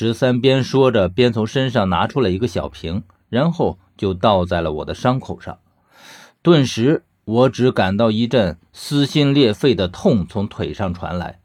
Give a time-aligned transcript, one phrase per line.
[0.00, 5.58] 十三边说着，边从身上拿出了一个小瓶，然后就倒在了我的伤口上。
[6.40, 11.40] 顿时，我只感到一阵撕心裂肺的痛从腿上传来，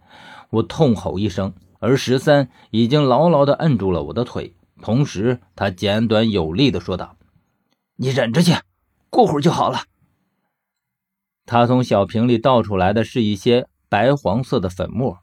[0.51, 7.17] 我痛吼一声，而十三已经牢牢地摁住了我的腿，同时他简短有力地说道
[7.97, 8.53] ：“你忍着去，
[9.09, 9.79] 过会儿就好了。”
[11.47, 15.17] 他从小瓶里倒出来的是一些白黄色的粉末，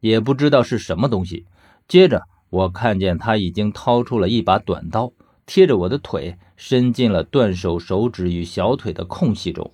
[0.00, 1.46] 也不知道是什么东西。
[1.86, 2.24] 接着。
[2.52, 5.10] 我看见他已经掏出了一把短刀，
[5.46, 9.72] 贴着我的腿，伸进了断手手指与小腿的空隙中。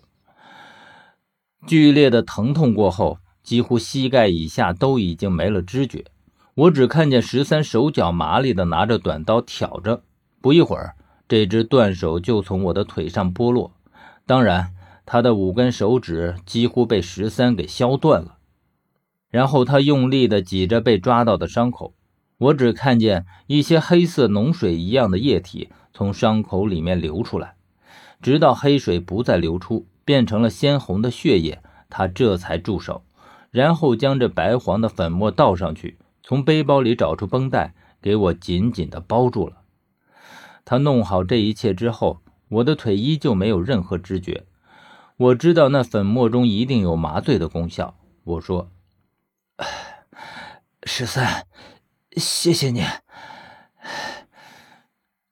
[1.67, 6.05] 剧烈的疼痛过后，几乎膝盖以下都已经没了知觉。
[6.55, 10.05] 我只看见十三手脚麻利地拿着短刀挑着，
[10.41, 10.95] 不一会儿，
[11.27, 13.73] 这只断手就从我的腿上剥落。
[14.25, 14.73] 当然，
[15.05, 18.37] 他的五根手指几乎被十三给削断了。
[19.31, 21.95] 然后他用力地挤着被抓到的伤口。
[22.39, 27.57] 我只看见一些黑色脓水一样的液体从伤口里面流出来，
[28.23, 33.05] 直到黑水不再流出，变成了鲜红的血液，他这才住手，
[33.51, 39.63] 然后将这白黄的粉末倒上去，从背包里找出绷带，给我紧紧地包住了。
[40.65, 44.45] 他弄好这一切之后，我的腿依旧没有任何知觉。
[45.17, 47.97] 我知道那粉末中一定有麻醉的功效。
[48.23, 48.71] 我说
[50.85, 51.45] ：“十三。”
[52.19, 52.85] 谢谢你，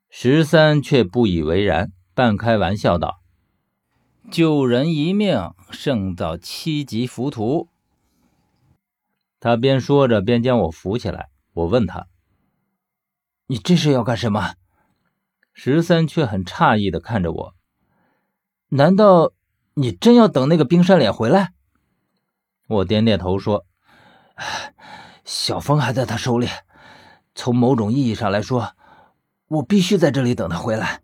[0.08, 3.20] 十三却不以为然，半开玩笑道
[4.30, 7.68] ：“救人一命，胜造七级浮屠。”
[9.40, 11.28] 他边说着边将我扶起来。
[11.52, 12.06] 我问他
[13.48, 14.54] ：“你这是要干什么？”
[15.52, 17.54] 十三却很诧异的看着我
[18.70, 19.32] ：“难道
[19.74, 21.52] 你真要等那个冰山脸回来？”
[22.68, 23.64] 我点点头说
[25.24, 26.48] ：“小峰还在他手里。”
[27.36, 28.74] 从某种意义上来说，
[29.46, 31.02] 我必须在这里等他回来。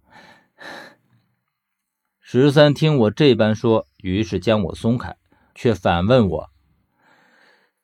[2.18, 5.14] 十三听我这般说，于是将我松开，
[5.54, 6.50] 却反问我：“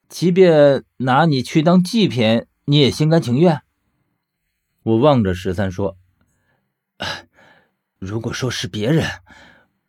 [0.09, 3.61] 即便拿你去当祭品，你也心甘情愿？”
[4.83, 5.99] 我望着十三说
[8.01, 9.07] ：“如果说是别人，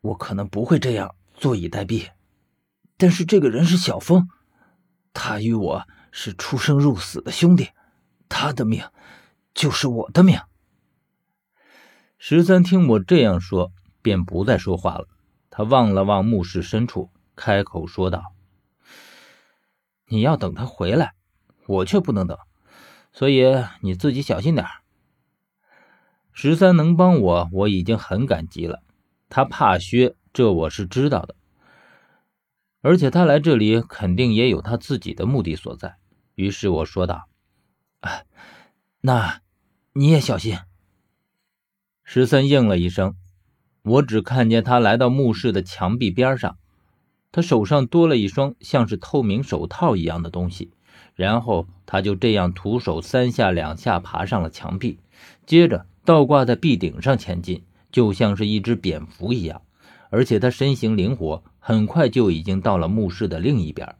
[0.01, 2.09] 我可能不会这样坐以待毙。
[2.97, 4.27] 但是这个人是小峰，
[5.13, 7.69] 他与我是出生入死的兄弟。”
[8.29, 8.81] 他的命
[9.53, 10.39] 就是我的命。
[12.17, 15.07] 十三听我这样说，便不再说话了。
[15.49, 18.33] 他望了望墓室深处，开口说道
[20.07, 21.13] ：“你要等他回来，
[21.65, 22.37] 我却不能等，
[23.11, 23.43] 所以
[23.81, 24.65] 你自己小心点
[26.31, 28.83] 十三能帮我，我已经很感激了。
[29.29, 31.35] 他怕薛，这我是知道的。
[32.81, 35.95] 而且他来这里肯定也有他自己的目的所在。
[36.35, 37.28] 于是我说道。
[38.01, 38.23] 啊，
[39.01, 39.41] 那
[39.93, 40.57] 你也小心。
[42.03, 43.15] 十三应了一声，
[43.83, 46.57] 我只看见他来到墓室的墙壁边上，
[47.31, 50.71] 他手上多了一双像是透明手套一样的东西，
[51.13, 54.97] 然后他就这样徒手三下两下爬上了墙壁，
[55.45, 59.61] 接着倒挂在壁顶上前进，就像是一只蝙蝠一样，
[60.09, 63.95] 而且他身形灵活，很快就已经到了墓室的另一边，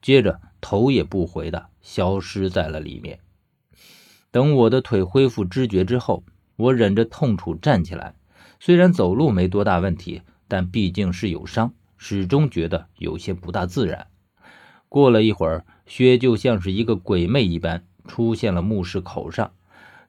[0.00, 3.18] 接着头也不回的消失在了里面。
[4.30, 6.22] 等我的腿恢复知觉之后，
[6.56, 8.14] 我忍着痛楚站起来。
[8.60, 14.06] 虽然走路没多大问题，但毕竟是有伤，始终觉得有些不大自然。
[14.88, 19.52] 过了一会儿，薛就像是一个鬼魅一般出现了墓室口上。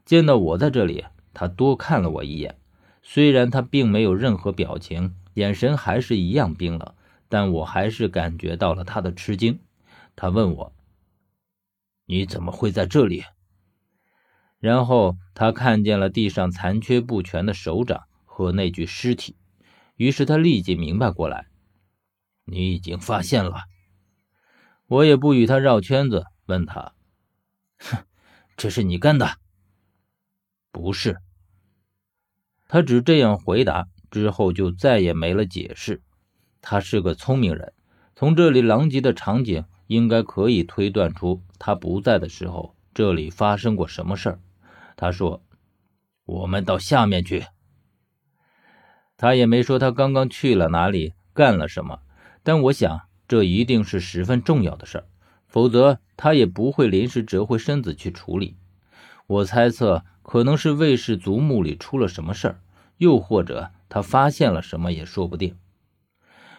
[0.03, 2.57] 见到我在这里，他多看了我一眼。
[3.03, 6.93] 虽然他并没有任何表情，眼神还是一样冰冷，
[7.29, 9.59] 但我还是感觉到了他的吃惊。
[10.15, 10.73] 他问我
[12.05, 13.23] ：“你怎么会在这里？”
[14.61, 19.35] 然后他看见了地上残缺不全的手掌和那具尸体，
[19.95, 21.47] 于是他立即明白过来
[22.45, 23.63] ：“你已经发现了。”
[24.85, 26.93] 我也不与他绕圈子，问他
[27.81, 28.05] ：“哼，
[28.55, 29.37] 这是你干的
[30.71, 31.17] ？”“不是。”
[32.69, 36.03] 他只这样回答，之后就再也没了解释。
[36.61, 37.73] 他是个聪明人，
[38.15, 44.39] 从这里狼藉的场景，应该可以推断出他不在的时候这里发生过什么事儿。
[45.01, 45.41] 他说
[46.25, 47.43] ：“我们到下面去。”
[49.17, 52.01] 他也没说他刚刚去了哪里，干了什么。
[52.43, 55.05] 但我想，这一定是十分重要的事儿，
[55.47, 58.57] 否则他也不会临时折回身子去处理。
[59.25, 62.59] 我猜测，可能是卫氏族墓里出了什么事儿，
[62.97, 65.57] 又或者他发现了什么也说不定。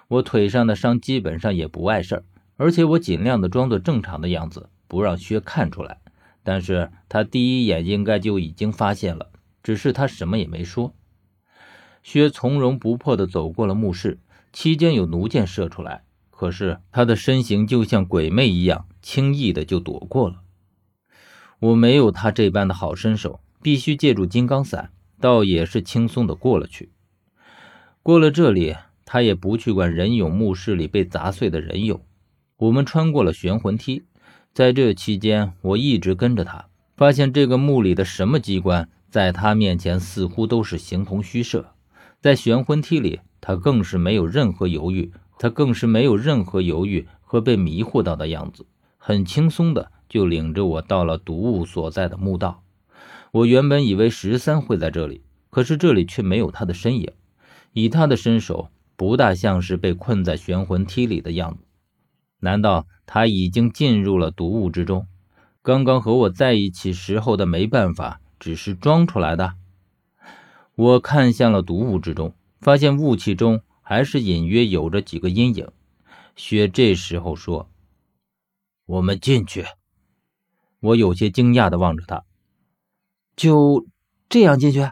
[0.08, 2.24] 我腿上的伤基本上也不碍事儿，
[2.56, 6.01] 而且我尽量的装作正常的样子，不让薛看出来。
[6.42, 9.30] 但是他第一眼应该就已经发现了，
[9.62, 10.94] 只是他什么也没说。
[12.02, 14.18] 薛从容不迫地走过了墓室，
[14.52, 20.42] 期间有弩箭射出来，可是他的身形就像鬼魅一样，轻易的就躲过了。
[21.60, 24.90] 我没有他这般的好身手，必须借助金刚伞，
[25.20, 26.90] 倒也是轻松的过了去。
[28.02, 28.74] 过了这里，
[29.04, 32.00] 他也不去管人俑墓室里被砸碎的人俑。
[32.56, 34.02] 我们穿过了玄魂梯，
[34.54, 41.72] 在这期间，我一直跟着他，发现这个墓里的什么机关，在他面前似乎都是形同虚设。
[42.20, 48.66] 在玄魂梯里，他更是没有任何犹豫，他更是没有任何犹豫和被迷惑到的样子，
[48.98, 49.90] 很轻松的。
[50.06, 52.62] 就领着我到了毒物所在的墓道。
[53.30, 57.10] 我原本以为十三会在这里，可是这里却没有他的身影。
[57.72, 61.64] 以他的身手，不大像是被困在玄魂梯里的样子。
[62.44, 65.06] 难道他已经进入了毒雾之中？
[65.62, 69.54] 刚刚和我在一起时候的没办法，只是装出来的？
[70.74, 75.70] 我看向了毒雾之中，发现雾气中还是隐约有着几个阴影。
[76.34, 77.70] 雪这时候说
[78.86, 79.64] ：“我们进去。”
[80.80, 82.24] 我有些惊讶的望着他，
[83.36, 83.86] 就
[84.28, 84.90] 这样进去？